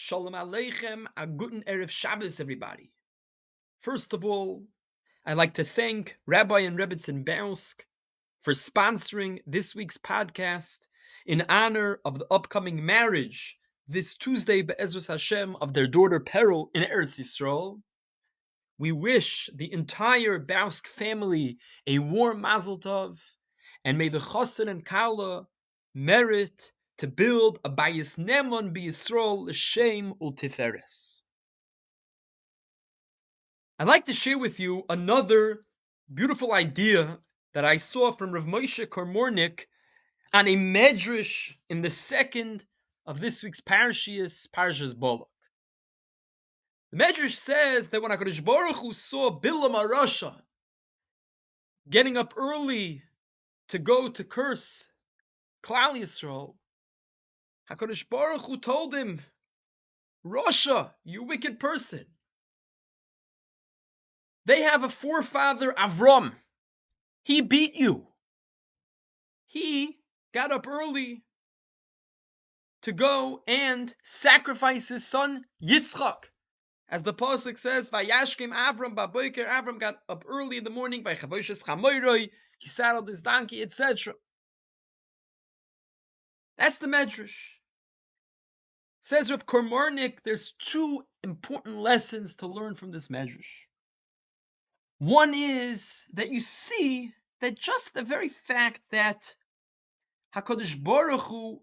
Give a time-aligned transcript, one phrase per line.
[0.00, 2.92] Shalom Aleichem, a guten Erev Shabbos, everybody.
[3.80, 4.64] First of all,
[5.26, 7.84] I'd like to thank Rabbi and Rebbitzin Bausk
[8.42, 10.86] for sponsoring this week's podcast
[11.26, 13.58] in honor of the upcoming marriage
[13.88, 17.82] this Tuesday, Be'ezras Hashem, of their daughter Peril in Eretz Yisrael.
[18.78, 21.58] We wish the entire Bausk family
[21.88, 23.20] a warm mazel tov,
[23.84, 25.48] and may the Chosin and Kala
[25.92, 31.20] merit to build a bayis nemon b'Yisrael l'shem ultiferes.
[33.78, 35.60] I'd like to share with you another
[36.12, 37.18] beautiful idea
[37.54, 39.66] that I saw from Rav Moshe Kormornik
[40.32, 42.64] on a medrash in the second
[43.06, 45.28] of this week's parashias, Parashas Bolok.
[46.90, 50.34] The medrash says that when Hakadosh Baruch Hu saw Bilam Arasha
[51.88, 53.02] getting up early
[53.68, 54.88] to go to curse
[55.62, 56.54] Klal Yisrael,
[57.70, 59.20] HaKadosh Baruch Hu told him,
[60.24, 62.06] Rasha, you wicked person.
[64.46, 66.34] They have a forefather, Avram.
[67.24, 68.06] He beat you.
[69.46, 69.98] He
[70.32, 71.22] got up early
[72.82, 76.24] to go and sacrifice his son, Yitzchak.
[76.88, 81.50] As the Pasuk says, Vayashkim Avram Baboiker, Avram got up early in the morning Vayachavosh
[81.50, 84.14] es Chamoiroi, he saddled his donkey, etc.
[86.56, 87.57] That's the Medrash.
[89.08, 93.66] Says Rav Kormarnik, there's two important lessons to learn from this Medrash.
[94.98, 99.34] One is that you see that just the very fact that
[100.34, 101.62] Hakadosh Baruch Hu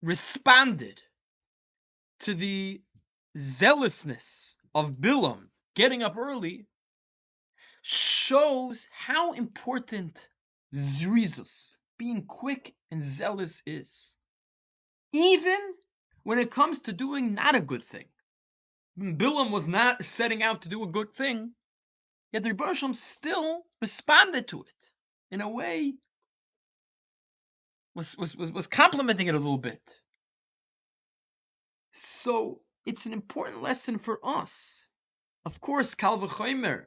[0.00, 1.02] responded
[2.20, 2.80] to the
[3.36, 6.66] zealousness of Bilam getting up early
[7.82, 10.30] shows how important
[10.74, 14.16] zrizus, being quick and zealous, is
[15.12, 15.58] even
[16.22, 18.06] when it comes to doing not a good thing.
[18.98, 21.52] Bilam was not setting out to do a good thing,
[22.32, 24.92] yet the Rebbe still responded to it
[25.30, 25.94] in a way
[27.94, 29.98] was, was, was, was complimenting it a little bit.
[31.92, 34.86] So it's an important lesson for us.
[35.44, 36.86] Of course, Kal v'chomer,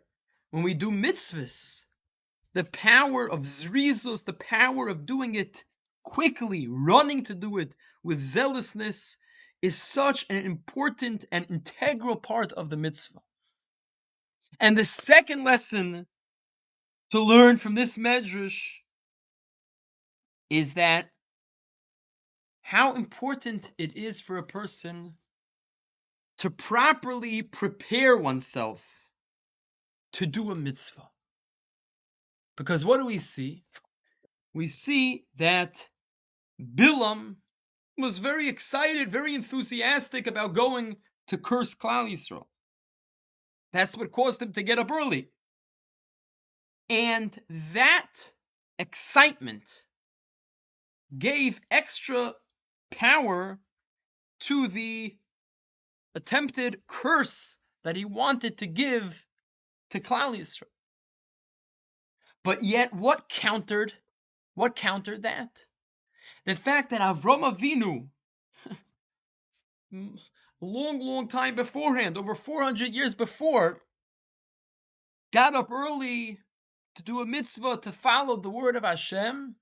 [0.51, 1.85] when we do mitzvahs,
[2.53, 5.63] the power of zrizus, the power of doing it
[6.05, 9.17] quickly, running to do it with zealousness,
[9.61, 13.21] is such an important and integral part of the mitzvah.
[14.59, 16.05] And the second lesson
[17.11, 18.77] to learn from this medrash
[20.49, 21.09] is that
[22.61, 25.15] how important it is for a person
[26.37, 28.83] to properly prepare oneself
[30.13, 31.09] to do a mitzvah.
[32.55, 33.61] Because what do we see?
[34.53, 35.87] We see that
[36.59, 37.35] Bilam
[37.97, 42.47] was very excited, very enthusiastic about going to curse Klal Yisrael.
[43.73, 45.29] That's what caused him to get up early.
[46.89, 47.37] And
[47.73, 48.33] that
[48.79, 49.83] excitement
[51.17, 52.33] gave extra
[52.91, 53.59] power
[54.41, 55.17] to the
[56.13, 59.25] attempted curse that he wanted to give
[59.89, 60.69] to Klal Yisrael.
[62.43, 63.93] But yet, what countered?
[64.53, 65.65] What countered that?
[66.45, 68.07] The fact that Avram Avinu,
[70.61, 73.81] long, long time beforehand, over 400 years before,
[75.33, 76.39] got up early
[76.95, 79.55] to do a mitzvah to follow the word of Hashem,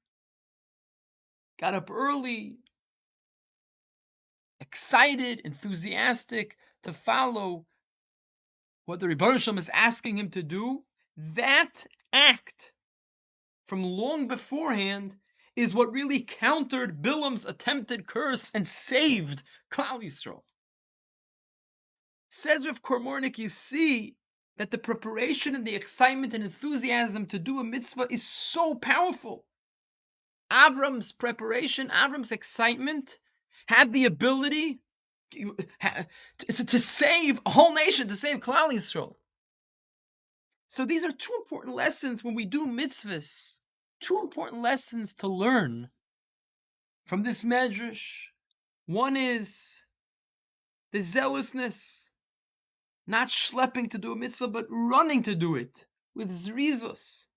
[1.57, 2.57] got up early,
[4.59, 7.65] excited, enthusiastic to follow
[8.85, 10.83] what the Rebbe Hashem is asking him to do,
[11.15, 12.73] that act
[13.67, 15.15] from long beforehand
[15.55, 20.41] is what really countered Bilam's attempted curse and saved Klal Yisrael.
[22.27, 24.15] Says Rav Kormornik, you see
[24.57, 29.45] that the preparation and the excitement and enthusiasm to do a mitzvah is so powerful.
[30.51, 33.17] Avram's preparation, Avram's excitement
[33.67, 34.79] had the ability
[35.31, 35.57] to,
[36.39, 39.15] to, to save a whole nation, to save Klal Yisrael.
[40.67, 43.57] So these are two important lessons when we do mitzvahs
[44.03, 45.89] two important lessons to learn
[47.05, 48.27] from this medrash.
[48.85, 49.83] One is
[50.91, 52.09] the zealousness,
[53.07, 57.27] not schlepping to do a mitzvah, but running to do it with zrizus.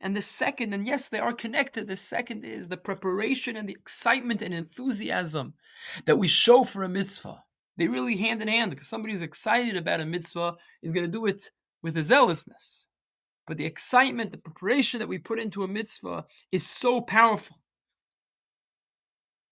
[0.00, 3.72] And the second, and yes, they are connected, the second is the preparation and the
[3.72, 5.54] excitement and enthusiasm
[6.04, 7.40] that we show for a mitzvah.
[7.78, 11.12] They really hand in hand because somebody who's excited about a mitzvah is going to
[11.12, 11.50] do it
[11.82, 12.88] with a zealousness.
[13.46, 17.56] But the excitement, the preparation that we put into a mitzvah is so powerful.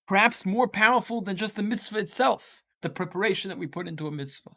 [0.06, 4.10] perhaps more powerful than just the mitzvah itself, the preparation that we put into a
[4.12, 4.54] mitzvah.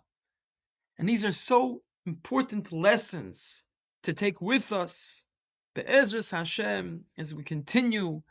[0.98, 3.64] And these are so important lessons
[4.04, 5.24] to take with us,
[5.76, 8.22] Be'ezras Hashem, as we continue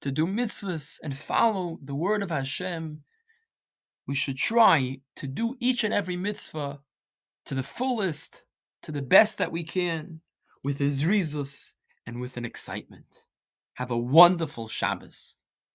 [0.00, 3.04] to do mitzvahs and follow the word of Hashem.
[4.06, 6.80] We should try to do each and every mitzvah
[7.46, 8.42] to the fullest,
[8.82, 10.20] to the best that we can,
[10.64, 11.74] with a zrizus
[12.06, 13.06] and with an excitement.
[13.74, 15.36] Have a wonderful Shabbos.